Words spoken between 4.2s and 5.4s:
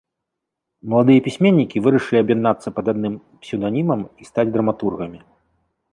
і стаць драматургамі.